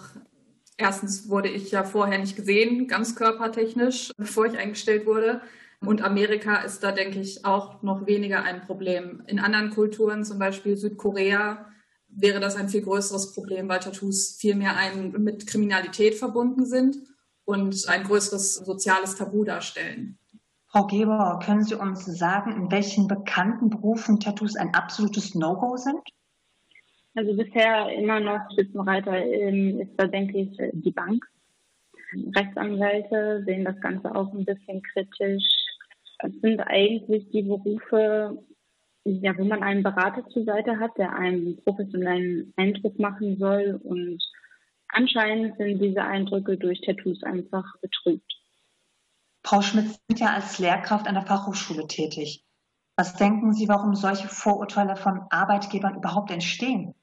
erstens 0.76 1.28
wurde 1.28 1.48
ich 1.48 1.72
ja 1.72 1.82
vorher 1.82 2.20
nicht 2.20 2.36
gesehen, 2.36 2.86
ganz 2.86 3.16
körpertechnisch, 3.16 4.12
bevor 4.16 4.46
ich 4.46 4.56
eingestellt 4.56 5.04
wurde. 5.04 5.40
Und 5.80 6.00
Amerika 6.00 6.58
ist 6.58 6.84
da, 6.84 6.92
denke 6.92 7.18
ich, 7.18 7.44
auch 7.44 7.82
noch 7.82 8.06
weniger 8.06 8.44
ein 8.44 8.60
Problem. 8.60 9.24
In 9.26 9.40
anderen 9.40 9.70
Kulturen, 9.70 10.24
zum 10.24 10.38
Beispiel 10.38 10.76
Südkorea, 10.76 11.66
wäre 12.06 12.38
das 12.38 12.54
ein 12.54 12.68
viel 12.68 12.82
größeres 12.82 13.34
Problem, 13.34 13.68
weil 13.68 13.80
Tattoos 13.80 14.36
viel 14.38 14.54
mehr 14.54 14.76
ein, 14.76 15.10
mit 15.10 15.48
Kriminalität 15.48 16.14
verbunden 16.14 16.64
sind 16.66 17.09
und 17.50 17.88
ein 17.88 18.04
größeres 18.04 18.54
soziales 18.54 19.16
Tabu 19.16 19.44
darstellen. 19.44 20.16
Frau 20.68 20.86
Geber, 20.86 21.40
können 21.44 21.64
Sie 21.64 21.74
uns 21.74 22.06
sagen, 22.06 22.52
in 22.52 22.70
welchen 22.70 23.08
bekannten 23.08 23.70
Berufen 23.70 24.20
Tattoos 24.20 24.54
ein 24.54 24.72
absolutes 24.72 25.34
No-Go 25.34 25.76
sind? 25.76 26.00
Also 27.16 27.36
bisher 27.36 27.92
immer 27.92 28.20
noch 28.20 28.38
Spitzenreiter 28.52 29.26
ist 29.26 29.90
da, 29.96 30.06
denke 30.06 30.38
ich, 30.38 30.56
die 30.72 30.92
Bank. 30.92 31.24
Rechtsanwälte 32.36 33.42
sehen 33.46 33.64
das 33.64 33.80
Ganze 33.80 34.14
auch 34.14 34.32
ein 34.32 34.44
bisschen 34.44 34.80
kritisch. 34.82 35.44
Es 36.20 36.32
sind 36.40 36.60
eigentlich 36.60 37.28
die 37.30 37.42
Berufe, 37.42 38.38
ja, 39.04 39.36
wo 39.36 39.44
man 39.44 39.64
einen 39.64 39.82
Berater 39.82 40.24
zur 40.28 40.44
Seite 40.44 40.78
hat, 40.78 40.96
der 40.98 41.16
einen 41.16 41.56
professionellen 41.64 42.52
Eindruck 42.56 42.96
machen 43.00 43.38
soll 43.38 43.80
und 43.82 44.22
Anscheinend 44.92 45.56
sind 45.56 45.78
diese 45.78 46.02
Eindrücke 46.02 46.56
durch 46.56 46.80
Tattoos 46.80 47.22
einfach 47.22 47.64
betrübt. 47.80 48.32
Frau 49.44 49.62
Schmidt 49.62 49.86
sind 50.08 50.20
ja 50.20 50.34
als 50.34 50.58
Lehrkraft 50.58 51.06
an 51.06 51.14
der 51.14 51.26
Fachhochschule 51.26 51.86
tätig. 51.86 52.44
Was 52.96 53.16
denken 53.16 53.54
Sie, 53.54 53.68
warum 53.68 53.94
solche 53.94 54.28
Vorurteile 54.28 54.96
von 54.96 55.22
Arbeitgebern 55.30 55.96
überhaupt 55.96 56.30
entstehen? 56.30 56.94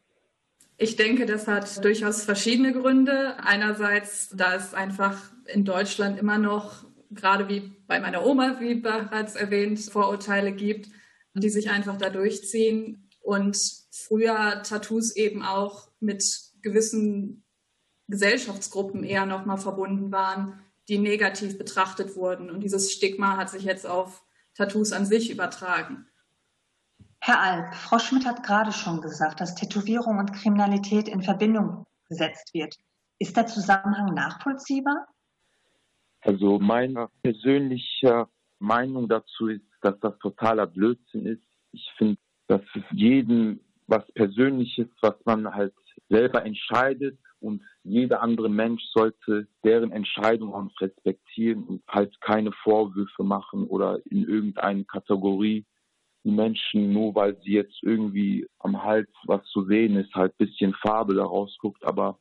Ich 0.78 0.96
denke, 0.96 1.26
das 1.26 1.48
hat 1.48 1.84
durchaus 1.84 2.24
verschiedene 2.24 2.72
Gründe. 2.72 3.36
Einerseits, 3.44 4.30
da 4.30 4.54
es 4.54 4.76
einfach 4.76 5.18
in 5.46 5.66
Deutschland 5.66 6.20
immer 6.20 6.38
noch, 6.38 6.84
gerade 7.10 7.50
wie 7.50 7.72
bei 7.88 8.00
meiner 8.00 8.24
Oma, 8.24 8.60
wie 8.60 8.76
bereits 8.76 9.36
erwähnt, 9.36 9.80
Vorurteile 9.80 10.52
gibt, 10.52 10.90
die 11.34 11.50
sich 11.50 11.72
einfach 11.72 11.98
da 11.98 12.12
durchziehen 12.12 13.10
und 13.22 13.58
früher 13.92 14.62
Tattoos 14.62 15.16
eben 15.16 15.42
auch 15.42 15.90
mit 16.00 16.24
gewissen 16.62 17.44
Gesellschaftsgruppen 18.08 19.04
eher 19.04 19.26
nochmal 19.26 19.58
verbunden 19.58 20.12
waren, 20.12 20.60
die 20.88 20.98
negativ 20.98 21.58
betrachtet 21.58 22.16
wurden. 22.16 22.50
Und 22.50 22.62
dieses 22.62 22.92
Stigma 22.92 23.38
hat 23.38 23.50
sich 23.50 23.64
jetzt 23.64 23.86
auf 23.86 24.24
Tattoos 24.56 24.94
an 24.94 25.06
sich 25.06 25.30
übertragen. 25.30 26.08
Herr 27.20 27.42
Alp, 27.42 27.76
Frau 27.76 28.00
Schmidt 28.00 28.26
hat 28.26 28.44
gerade 28.44 28.72
schon 28.72 29.02
gesagt, 29.02 29.42
dass 29.42 29.56
Tätowierung 29.56 30.18
und 30.18 30.34
Kriminalität 30.34 31.10
in 31.10 31.22
Verbindung 31.22 31.86
gesetzt 32.08 32.54
wird. 32.54 32.76
Ist 33.20 33.36
der 33.36 33.48
Zusammenhang 33.48 34.14
nachvollziehbar? 34.14 35.08
Also 36.22 36.60
meine 36.60 37.10
persönliche 37.24 38.28
Meinung 38.60 39.10
dazu 39.10 39.48
ist, 39.48 39.66
dass 39.82 40.00
das 40.00 40.18
totaler 40.20 40.68
Blödsinn 40.68 41.26
ist. 41.26 41.44
Ich 41.72 41.92
finde, 41.98 42.18
dass 42.48 42.62
es 42.76 42.84
jedem 42.92 43.60
was 43.88 44.06
Persönliches, 44.14 44.88
was 45.02 45.16
man 45.26 45.54
halt 45.54 45.74
selber 46.10 46.46
entscheidet 46.46 47.18
und 47.40 47.62
jeder 47.84 48.22
andere 48.22 48.50
Mensch 48.50 48.84
sollte 48.94 49.48
deren 49.64 49.92
Entscheidungen 49.92 50.72
respektieren 50.80 51.64
und 51.64 51.84
halt 51.88 52.20
keine 52.22 52.52
Vorwürfe 52.52 53.24
machen 53.24 53.68
oder 53.68 54.00
in 54.06 54.28
irgendeine 54.28 54.86
Kategorie 54.86 55.66
die 56.24 56.32
Menschen, 56.32 56.92
nur 56.92 57.16
weil 57.16 57.38
sie 57.44 57.54
jetzt 57.54 57.82
irgendwie 57.84 58.46
am 58.60 58.84
Hals 58.84 59.10
was 59.26 59.44
zu 59.46 59.66
sehen 59.66 59.96
ist, 59.96 60.14
halt 60.14 60.38
bisschen 60.38 60.74
Farbe 60.74 61.16
daraus 61.16 61.56
guckt, 61.60 61.86
aber 61.86 62.18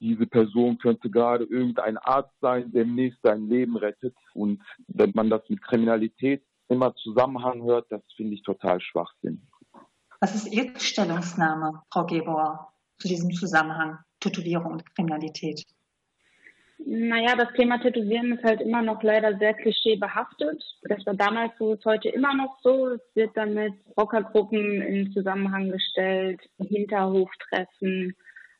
diese 0.00 0.26
Person 0.26 0.76
könnte 0.78 1.08
gerade 1.08 1.44
irgendein 1.44 1.96
Arzt 1.98 2.34
sein, 2.40 2.70
der 2.72 2.84
demnächst 2.84 3.20
sein 3.22 3.48
Leben 3.48 3.76
rettet. 3.76 4.14
Und 4.34 4.60
wenn 4.88 5.12
man 5.14 5.30
das 5.30 5.42
mit 5.48 5.62
Kriminalität 5.62 6.44
immer 6.68 6.94
Zusammenhang 6.96 7.62
hört, 7.62 7.86
das 7.90 8.02
finde 8.16 8.34
ich 8.34 8.42
total 8.42 8.80
Schwachsinn. 8.80 9.46
Was 10.20 10.34
ist 10.34 10.52
Ihre 10.52 10.78
Stellungnahme, 10.78 11.82
Frau 11.90 12.06
Gebauer, 12.06 12.73
zu 12.98 13.08
diesem 13.08 13.30
Zusammenhang? 13.32 13.98
Tätowierung 14.20 14.72
und 14.72 14.94
Kriminalität? 14.94 15.64
Naja, 16.86 17.34
das 17.36 17.52
Thema 17.54 17.78
Tätowieren 17.78 18.32
ist 18.32 18.44
halt 18.44 18.60
immer 18.60 18.82
noch 18.82 19.02
leider 19.02 19.38
sehr 19.38 19.54
klischeebehaftet. 19.54 20.62
Das 20.82 21.04
war 21.06 21.14
damals 21.14 21.52
so, 21.58 21.74
ist 21.74 21.84
heute 21.84 22.08
immer 22.10 22.34
noch 22.34 22.58
so. 22.62 22.88
Es 22.88 23.00
wird 23.14 23.36
dann 23.36 23.54
mit 23.54 23.72
Rockergruppen 23.98 24.82
in 24.82 25.12
Zusammenhang 25.12 25.70
gestellt, 25.70 26.40
Hinterhoftreffen. 26.58 28.14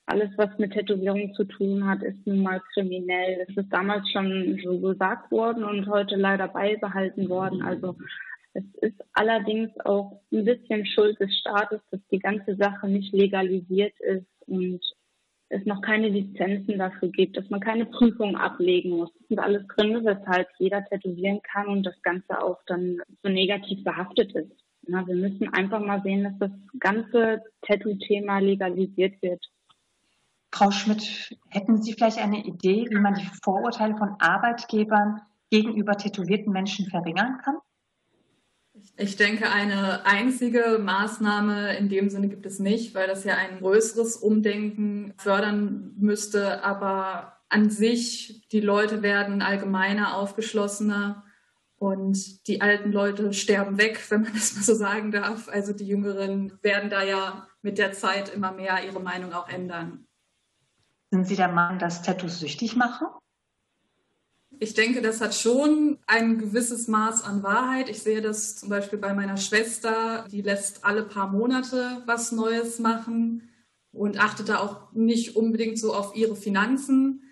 Alles, 0.06 0.30
was 0.36 0.56
mit 0.58 0.72
Tätowierung 0.72 1.34
zu 1.34 1.44
tun 1.44 1.86
hat, 1.86 2.02
ist 2.02 2.26
nun 2.26 2.42
mal 2.42 2.62
kriminell. 2.72 3.44
Das 3.46 3.56
ist 3.56 3.72
damals 3.72 4.08
schon 4.10 4.58
so 4.62 4.78
gesagt 4.78 5.30
worden 5.30 5.64
und 5.64 5.88
heute 5.88 6.16
leider 6.16 6.48
beibehalten 6.48 7.28
worden. 7.28 7.62
Also 7.62 7.96
es 8.54 8.64
ist 8.80 9.04
allerdings 9.12 9.70
auch 9.84 10.20
ein 10.32 10.44
bisschen 10.44 10.86
Schuld 10.86 11.18
des 11.20 11.36
Staates, 11.36 11.80
dass 11.90 12.00
die 12.10 12.20
ganze 12.20 12.54
Sache 12.56 12.88
nicht 12.88 13.12
legalisiert 13.12 13.98
ist 14.00 14.26
und 14.46 14.80
es 15.48 15.66
noch 15.66 15.82
keine 15.82 16.08
Lizenzen 16.08 16.78
dafür 16.78 17.08
gibt, 17.08 17.36
dass 17.36 17.50
man 17.50 17.60
keine 17.60 17.86
Prüfung 17.86 18.36
ablegen 18.36 18.90
muss. 18.90 19.12
Das 19.18 19.28
sind 19.28 19.38
alles 19.40 19.66
Gründe, 19.68 20.04
weshalb 20.04 20.48
jeder 20.58 20.84
tätowieren 20.84 21.40
kann 21.42 21.66
und 21.66 21.82
das 21.82 22.00
Ganze 22.02 22.40
auch 22.40 22.60
dann 22.66 23.00
so 23.22 23.28
negativ 23.28 23.82
behaftet 23.84 24.32
ist. 24.34 24.52
Na, 24.86 25.06
wir 25.06 25.16
müssen 25.16 25.52
einfach 25.52 25.80
mal 25.80 26.02
sehen, 26.02 26.24
dass 26.24 26.38
das 26.38 26.50
ganze 26.78 27.42
Tattoo-Thema 27.62 28.38
legalisiert 28.38 29.20
wird. 29.22 29.44
Frau 30.52 30.70
Schmidt, 30.70 31.36
hätten 31.48 31.82
Sie 31.82 31.92
vielleicht 31.94 32.18
eine 32.18 32.44
Idee, 32.44 32.86
wie 32.88 33.00
man 33.00 33.14
die 33.14 33.28
Vorurteile 33.42 33.96
von 33.96 34.14
Arbeitgebern 34.20 35.20
gegenüber 35.50 35.96
tätowierten 35.96 36.52
Menschen 36.52 36.86
verringern 36.86 37.38
kann? 37.42 37.56
Ich 38.96 39.16
denke, 39.16 39.50
eine 39.50 40.06
einzige 40.06 40.78
Maßnahme 40.80 41.76
in 41.76 41.88
dem 41.88 42.10
Sinne 42.10 42.28
gibt 42.28 42.46
es 42.46 42.58
nicht, 42.58 42.94
weil 42.94 43.06
das 43.06 43.24
ja 43.24 43.34
ein 43.36 43.58
größeres 43.58 44.16
Umdenken 44.16 45.14
fördern 45.16 45.94
müsste. 45.96 46.62
Aber 46.62 47.38
an 47.48 47.70
sich, 47.70 48.46
die 48.52 48.60
Leute 48.60 49.02
werden 49.02 49.42
allgemeiner, 49.42 50.16
aufgeschlossener 50.16 51.24
und 51.76 52.46
die 52.46 52.60
alten 52.60 52.92
Leute 52.92 53.32
sterben 53.32 53.78
weg, 53.78 54.00
wenn 54.10 54.22
man 54.22 54.32
das 54.32 54.54
mal 54.54 54.62
so 54.62 54.74
sagen 54.74 55.10
darf. 55.10 55.48
Also 55.48 55.72
die 55.72 55.86
Jüngeren 55.86 56.58
werden 56.62 56.90
da 56.90 57.02
ja 57.02 57.48
mit 57.62 57.78
der 57.78 57.92
Zeit 57.92 58.28
immer 58.32 58.52
mehr 58.52 58.84
ihre 58.84 59.00
Meinung 59.00 59.32
auch 59.32 59.48
ändern. 59.48 60.06
Sind 61.10 61.26
Sie 61.26 61.36
der 61.36 61.48
Meinung, 61.48 61.78
dass 61.78 62.02
Tattoos 62.02 62.40
süchtig 62.40 62.76
machen? 62.76 63.06
Ich 64.64 64.72
denke, 64.72 65.02
das 65.02 65.20
hat 65.20 65.34
schon 65.34 65.98
ein 66.06 66.38
gewisses 66.38 66.88
Maß 66.88 67.22
an 67.22 67.42
Wahrheit. 67.42 67.90
Ich 67.90 68.02
sehe 68.02 68.22
das 68.22 68.56
zum 68.56 68.70
Beispiel 68.70 68.98
bei 68.98 69.12
meiner 69.12 69.36
Schwester, 69.36 70.24
die 70.32 70.40
lässt 70.40 70.86
alle 70.86 71.02
paar 71.02 71.30
Monate 71.30 72.02
was 72.06 72.32
Neues 72.32 72.78
machen 72.78 73.50
und 73.92 74.18
achtet 74.18 74.48
da 74.48 74.60
auch 74.60 74.90
nicht 74.94 75.36
unbedingt 75.36 75.78
so 75.78 75.92
auf 75.92 76.16
ihre 76.16 76.34
Finanzen. 76.34 77.24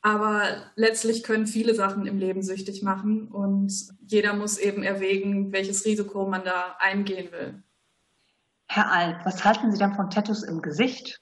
Aber 0.00 0.42
letztlich 0.74 1.22
können 1.22 1.46
viele 1.46 1.74
Sachen 1.74 2.06
im 2.06 2.16
Leben 2.16 2.42
süchtig 2.42 2.82
machen 2.82 3.28
und 3.28 3.70
jeder 4.06 4.32
muss 4.32 4.56
eben 4.56 4.82
erwägen, 4.82 5.52
welches 5.52 5.84
Risiko 5.84 6.26
man 6.26 6.44
da 6.44 6.78
eingehen 6.78 7.30
will. 7.30 7.62
Herr 8.68 8.90
Alt, 8.90 9.16
was 9.24 9.44
halten 9.44 9.70
Sie 9.70 9.78
denn 9.78 9.92
von 9.96 10.08
Tattoos 10.08 10.42
im 10.44 10.62
Gesicht? 10.62 11.20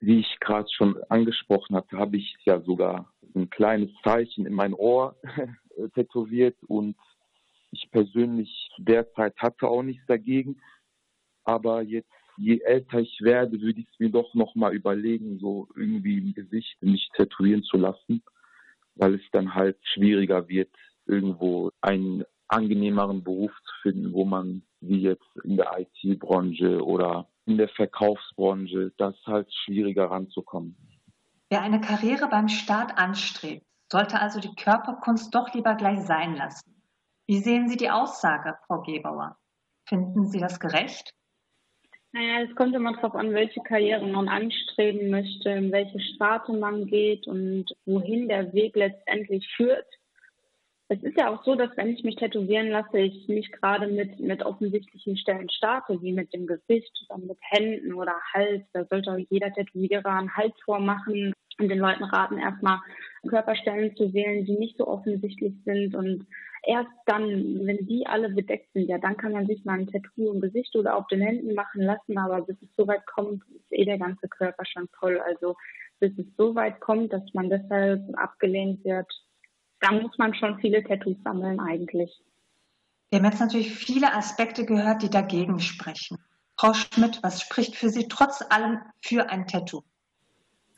Wie 0.00 0.20
ich 0.20 0.36
gerade 0.40 0.68
schon 0.70 1.02
angesprochen 1.08 1.76
hatte, 1.76 1.96
habe 1.96 2.18
ich 2.18 2.36
ja 2.44 2.60
sogar 2.60 3.13
ein 3.34 3.50
kleines 3.50 3.90
Zeichen 4.02 4.46
in 4.46 4.54
mein 4.54 4.74
Ohr 4.74 5.16
tätowiert 5.94 6.56
und 6.66 6.96
ich 7.72 7.90
persönlich 7.90 8.70
derzeit 8.78 9.36
hatte 9.38 9.66
auch 9.66 9.82
nichts 9.82 10.06
dagegen. 10.06 10.60
Aber 11.44 11.82
jetzt, 11.82 12.10
je 12.36 12.60
älter 12.60 13.00
ich 13.00 13.18
werde, 13.20 13.60
würde 13.60 13.80
ich 13.80 13.88
es 13.92 13.98
mir 13.98 14.10
doch 14.10 14.32
nochmal 14.34 14.74
überlegen, 14.74 15.38
so 15.38 15.68
irgendwie 15.74 16.18
im 16.18 16.34
Gesicht 16.34 16.80
mich 16.80 17.08
tätowieren 17.16 17.62
zu 17.64 17.76
lassen, 17.76 18.22
weil 18.94 19.14
es 19.14 19.22
dann 19.32 19.54
halt 19.54 19.76
schwieriger 19.82 20.48
wird, 20.48 20.70
irgendwo 21.06 21.70
einen 21.80 22.24
angenehmeren 22.48 23.24
Beruf 23.24 23.52
zu 23.64 23.72
finden, 23.82 24.12
wo 24.12 24.24
man 24.24 24.62
wie 24.80 25.02
jetzt 25.02 25.36
in 25.42 25.56
der 25.56 25.76
IT-Branche 25.78 26.84
oder 26.84 27.28
in 27.46 27.58
der 27.58 27.68
Verkaufsbranche, 27.68 28.92
das 28.96 29.14
halt 29.26 29.52
schwieriger 29.64 30.06
ranzukommen. 30.06 30.76
Wer 31.50 31.62
eine 31.62 31.80
Karriere 31.80 32.28
beim 32.28 32.48
Staat 32.48 32.98
anstrebt, 32.98 33.66
sollte 33.90 34.20
also 34.20 34.40
die 34.40 34.54
Körperkunst 34.54 35.34
doch 35.34 35.52
lieber 35.54 35.74
gleich 35.74 36.00
sein 36.00 36.36
lassen. 36.36 36.82
Wie 37.26 37.38
sehen 37.38 37.68
Sie 37.68 37.76
die 37.76 37.90
Aussage, 37.90 38.58
Frau 38.66 38.82
Gebauer? 38.82 39.36
Finden 39.86 40.26
Sie 40.26 40.40
das 40.40 40.60
gerecht? 40.60 41.14
Naja, 42.12 42.42
es 42.42 42.54
kommt 42.54 42.74
immer 42.74 42.94
darauf 42.94 43.14
an, 43.14 43.32
welche 43.32 43.60
Karriere 43.60 44.06
man 44.06 44.28
anstreben 44.28 45.10
möchte, 45.10 45.50
in 45.50 45.72
welche 45.72 45.98
Sparte 46.00 46.52
man 46.52 46.86
geht 46.86 47.26
und 47.26 47.66
wohin 47.86 48.28
der 48.28 48.52
Weg 48.52 48.76
letztendlich 48.76 49.48
führt. 49.56 49.86
Es 50.88 51.02
ist 51.02 51.16
ja 51.16 51.32
auch 51.32 51.42
so, 51.44 51.54
dass 51.54 51.74
wenn 51.76 51.88
ich 51.88 52.04
mich 52.04 52.16
tätowieren 52.16 52.68
lasse, 52.68 52.98
ich 52.98 53.26
nicht 53.26 53.52
gerade 53.52 53.86
mit, 53.86 54.20
mit 54.20 54.42
offensichtlichen 54.44 55.16
Stellen 55.16 55.48
starte, 55.48 56.00
wie 56.02 56.12
mit 56.12 56.32
dem 56.34 56.46
Gesicht, 56.46 56.92
dann 57.08 57.26
mit 57.26 57.38
Händen 57.40 57.94
oder 57.94 58.14
Hals. 58.34 58.62
Da 58.72 58.84
sollte 58.84 59.12
auch 59.12 59.18
jeder 59.30 59.52
Tätowierer 59.52 60.10
einen 60.10 60.36
Hals 60.36 60.54
vormachen 60.64 61.32
und 61.58 61.68
den 61.68 61.78
Leuten 61.78 62.04
raten, 62.04 62.38
erstmal 62.38 62.80
Körperstellen 63.28 63.96
zu 63.96 64.12
wählen, 64.12 64.44
die 64.44 64.58
nicht 64.58 64.76
so 64.76 64.86
offensichtlich 64.86 65.54
sind 65.64 65.94
und 65.94 66.26
erst 66.66 66.90
dann, 67.06 67.66
wenn 67.66 67.86
die 67.86 68.06
alle 68.06 68.28
bedeckt 68.30 68.72
sind, 68.72 68.88
ja, 68.88 68.98
dann 68.98 69.16
kann 69.16 69.32
man 69.32 69.46
sich 69.46 69.64
mal 69.64 69.78
ein 69.78 69.86
Tattoo 69.86 70.32
im 70.32 70.40
Gesicht 70.40 70.74
oder 70.76 70.96
auf 70.96 71.06
den 71.08 71.20
Händen 71.20 71.54
machen 71.54 71.82
lassen, 71.82 72.18
aber 72.18 72.42
bis 72.42 72.60
es 72.62 72.68
so 72.76 72.86
weit 72.86 73.06
kommt, 73.06 73.42
ist 73.54 73.72
eh 73.72 73.84
der 73.84 73.98
ganze 73.98 74.28
Körper 74.28 74.64
schon 74.64 74.88
voll. 74.98 75.20
Also 75.20 75.54
bis 76.00 76.12
es 76.18 76.26
so 76.36 76.54
weit 76.54 76.80
kommt, 76.80 77.12
dass 77.12 77.22
man 77.34 77.50
deshalb 77.50 78.02
abgelehnt 78.18 78.84
wird, 78.84 79.06
dann 79.84 80.02
muss 80.02 80.16
man 80.16 80.34
schon 80.34 80.58
viele 80.60 80.82
Tattoos 80.82 81.16
sammeln 81.22 81.60
eigentlich. 81.60 82.22
Wir 83.10 83.18
haben 83.18 83.26
jetzt 83.26 83.40
natürlich 83.40 83.72
viele 83.74 84.14
Aspekte 84.14 84.64
gehört, 84.64 85.02
die 85.02 85.10
dagegen 85.10 85.60
sprechen. 85.60 86.18
Frau 86.56 86.72
Schmidt, 86.72 87.20
was 87.22 87.42
spricht 87.42 87.76
für 87.76 87.90
Sie 87.90 88.08
trotz 88.08 88.42
allem 88.48 88.78
für 89.02 89.28
ein 89.28 89.46
Tattoo? 89.46 89.82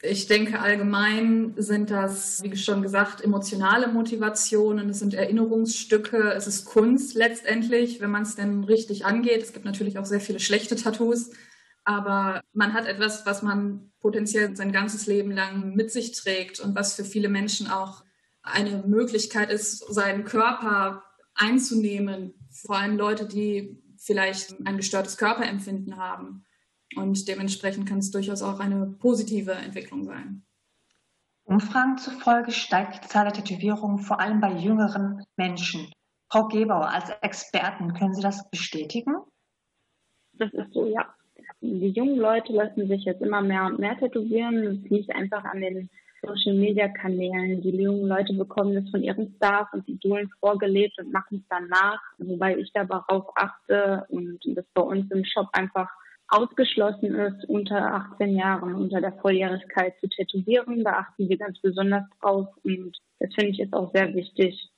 Ich 0.02 0.26
denke, 0.26 0.60
allgemein 0.60 1.54
sind 1.56 1.90
das, 1.90 2.42
wie 2.42 2.56
schon 2.56 2.82
gesagt, 2.82 3.22
emotionale 3.22 3.88
Motivationen, 3.88 4.90
es 4.90 4.98
sind 4.98 5.14
Erinnerungsstücke, 5.14 6.32
es 6.32 6.46
ist 6.46 6.66
Kunst 6.66 7.14
letztendlich, 7.14 8.00
wenn 8.00 8.10
man 8.10 8.22
es 8.22 8.34
denn 8.34 8.64
richtig 8.64 9.06
angeht. 9.06 9.42
Es 9.42 9.52
gibt 9.52 9.64
natürlich 9.64 9.98
auch 9.98 10.04
sehr 10.04 10.20
viele 10.20 10.40
schlechte 10.40 10.76
Tattoos, 10.76 11.30
aber 11.84 12.42
man 12.52 12.74
hat 12.74 12.86
etwas, 12.86 13.24
was 13.24 13.42
man 13.42 13.92
potenziell 14.00 14.54
sein 14.56 14.72
ganzes 14.72 15.06
Leben 15.06 15.30
lang 15.30 15.74
mit 15.74 15.90
sich 15.90 16.12
trägt 16.12 16.60
und 16.60 16.74
was 16.74 16.94
für 16.94 17.04
viele 17.04 17.28
Menschen 17.28 17.70
auch 17.70 18.05
eine 18.46 18.84
Möglichkeit 18.86 19.50
ist, 19.50 19.78
seinen 19.92 20.24
Körper 20.24 21.02
einzunehmen, 21.34 22.34
vor 22.50 22.76
allem 22.76 22.96
Leute, 22.96 23.26
die 23.26 23.82
vielleicht 23.98 24.54
ein 24.64 24.76
gestörtes 24.76 25.16
Körperempfinden 25.16 25.96
haben. 25.96 26.44
Und 26.94 27.28
dementsprechend 27.28 27.88
kann 27.88 27.98
es 27.98 28.10
durchaus 28.10 28.42
auch 28.42 28.60
eine 28.60 28.86
positive 28.86 29.52
Entwicklung 29.52 30.04
sein. 30.04 30.46
Umfragen 31.44 31.98
zufolge 31.98 32.52
steigt 32.52 33.04
die 33.04 33.08
Zahl 33.08 33.24
der 33.24 33.34
Tätowierungen 33.34 33.98
vor 33.98 34.20
allem 34.20 34.40
bei 34.40 34.52
jüngeren 34.52 35.24
Menschen. 35.36 35.90
Frau 36.30 36.48
Gebauer, 36.48 36.88
als 36.88 37.10
Experten, 37.22 37.94
können 37.94 38.14
Sie 38.14 38.22
das 38.22 38.48
bestätigen? 38.50 39.14
Das 40.32 40.52
ist 40.52 40.72
so, 40.72 40.86
ja. 40.86 41.14
Die 41.60 41.90
jungen 41.90 42.16
Leute 42.16 42.52
lassen 42.52 42.88
sich 42.88 43.04
jetzt 43.04 43.22
immer 43.22 43.42
mehr 43.42 43.64
und 43.64 43.78
mehr 43.78 43.96
tätowieren. 43.96 44.56
Es 44.64 44.90
liegt 44.90 45.14
einfach 45.14 45.44
an 45.44 45.60
den 45.60 45.88
Social 46.22 46.54
Media 46.54 46.88
Kanälen. 46.88 47.60
Die 47.62 47.70
jungen 47.70 48.08
Leute 48.08 48.32
bekommen 48.34 48.74
das 48.74 48.90
von 48.90 49.02
ihren 49.02 49.34
Stars 49.36 49.68
und 49.72 49.88
Idolen 49.88 50.30
vorgelebt 50.40 50.98
und 50.98 51.12
machen 51.12 51.38
es 51.38 51.48
dann 51.48 51.68
nach, 51.68 52.00
wobei 52.18 52.56
ich 52.56 52.72
darauf 52.72 53.26
achte 53.36 54.04
und 54.08 54.40
das 54.44 54.64
bei 54.74 54.82
uns 54.82 55.10
im 55.10 55.24
Shop 55.24 55.48
einfach 55.52 55.88
ausgeschlossen 56.28 57.14
ist, 57.14 57.48
unter 57.48 57.94
18 57.94 58.36
Jahren, 58.36 58.74
unter 58.74 59.00
der 59.00 59.12
Volljährigkeit 59.12 59.98
zu 60.00 60.08
tätowieren. 60.08 60.82
Da 60.82 60.92
achten 60.94 61.28
wir 61.28 61.38
ganz 61.38 61.60
besonders 61.60 62.04
drauf 62.20 62.48
und 62.64 62.96
das 63.18 63.32
finde 63.34 63.52
ich 63.52 63.60
ist 63.60 63.72
auch 63.72 63.92
sehr 63.92 64.12
wichtig. 64.14 64.70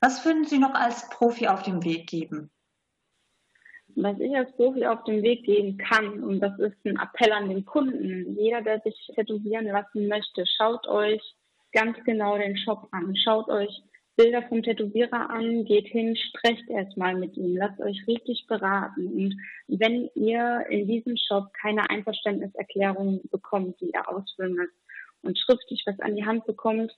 Was 0.00 0.24
würden 0.24 0.44
Sie 0.44 0.58
noch 0.58 0.74
als 0.74 1.08
Profi 1.10 1.48
auf 1.48 1.62
den 1.62 1.84
Weg 1.84 2.06
geben? 2.06 2.50
Was 3.98 4.20
ich 4.20 4.36
als 4.36 4.54
Profi 4.56 4.84
auf 4.84 5.04
den 5.04 5.22
Weg 5.22 5.44
geben 5.44 5.78
kann, 5.78 6.22
und 6.22 6.40
das 6.40 6.58
ist 6.58 6.76
ein 6.84 6.98
Appell 6.98 7.32
an 7.32 7.48
den 7.48 7.64
Kunden, 7.64 8.36
jeder, 8.38 8.60
der 8.60 8.80
sich 8.80 9.10
tätowieren 9.14 9.64
lassen 9.64 10.06
möchte, 10.06 10.44
schaut 10.46 10.86
euch 10.86 11.22
ganz 11.72 11.96
genau 12.04 12.36
den 12.36 12.58
Shop 12.58 12.88
an, 12.90 13.16
schaut 13.16 13.48
euch 13.48 13.82
Bilder 14.16 14.42
vom 14.48 14.62
Tätowierer 14.62 15.30
an, 15.30 15.64
geht 15.64 15.88
hin, 15.88 16.14
sprecht 16.14 16.68
erstmal 16.68 17.14
mit 17.14 17.38
ihm, 17.38 17.56
lasst 17.56 17.80
euch 17.80 18.02
richtig 18.06 18.46
beraten. 18.46 19.06
Und 19.06 19.80
wenn 19.80 20.10
ihr 20.14 20.66
in 20.68 20.86
diesem 20.86 21.16
Shop 21.16 21.50
keine 21.54 21.88
Einverständniserklärung 21.88 23.22
bekommt, 23.30 23.80
die 23.80 23.92
ihr 23.94 24.08
ausfüllen 24.08 24.56
müsst 24.56 24.76
und 25.22 25.38
schriftlich 25.38 25.82
was 25.86 25.98
an 26.00 26.16
die 26.16 26.24
Hand 26.24 26.44
bekommt, 26.44 26.92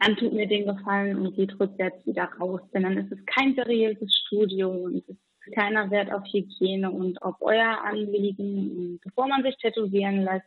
dann 0.00 0.16
tut 0.16 0.32
mir 0.32 0.48
den 0.48 0.66
Gefallen 0.66 1.16
und 1.16 1.36
geht 1.36 1.58
rückwärts 1.60 2.04
wieder 2.06 2.24
raus. 2.40 2.60
Denn 2.74 2.82
dann 2.82 2.98
ist 2.98 3.12
es 3.12 3.24
kein 3.26 3.54
seriöses 3.54 4.12
Studio 4.26 4.70
und 4.70 4.96
es 4.96 5.08
ist 5.08 5.29
keiner 5.54 5.90
Wert 5.90 6.12
auf 6.12 6.24
Hygiene 6.24 6.90
und 6.90 7.22
auf 7.22 7.36
euer 7.40 7.82
Anliegen. 7.84 8.70
Und 8.70 9.00
bevor 9.00 9.28
man 9.28 9.42
sich 9.42 9.56
tätowieren 9.56 10.22
lässt, 10.22 10.46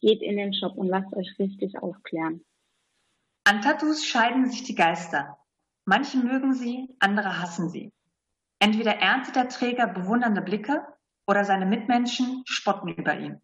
geht 0.00 0.22
in 0.22 0.36
den 0.36 0.54
Shop 0.54 0.76
und 0.76 0.88
lasst 0.88 1.12
euch 1.14 1.38
richtig 1.38 1.78
aufklären. 1.78 2.44
An 3.44 3.60
Tattoos 3.60 4.04
scheiden 4.04 4.46
sich 4.50 4.64
die 4.64 4.74
Geister. 4.74 5.38
Manche 5.84 6.18
mögen 6.18 6.52
sie, 6.52 6.94
andere 7.00 7.40
hassen 7.40 7.70
sie. 7.70 7.92
Entweder 8.58 8.96
erntet 8.96 9.36
der 9.36 9.48
Träger 9.48 9.86
bewundernde 9.86 10.42
Blicke 10.42 10.86
oder 11.26 11.44
seine 11.44 11.66
Mitmenschen 11.66 12.42
spotten 12.46 12.88
über 12.88 13.18
ihn. 13.18 13.40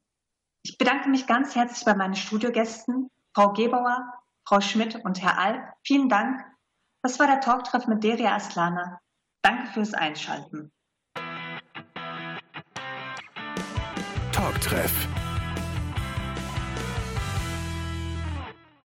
Ich 0.62 0.79
bedanke 0.79 1.09
mich 1.09 1.27
ganz 1.27 1.55
herzlich 1.55 1.85
bei 1.85 1.94
meinen 1.94 2.14
Studiogästen, 2.14 3.11
Frau 3.35 3.53
Gebauer, 3.53 4.12
Frau 4.46 4.61
Schmidt 4.61 5.05
und 5.05 5.22
Herr 5.22 5.38
Alp. 5.38 5.62
Vielen 5.85 6.09
Dank. 6.09 6.44
Das 7.03 7.18
war 7.18 7.27
der 7.27 7.40
Talktreff 7.40 7.87
mit 7.87 8.03
Deria 8.03 8.35
Aslana. 8.35 9.00
Danke 9.44 9.66
fürs 9.74 9.92
Einschalten. 9.92 10.72
Talktreff 14.33 15.07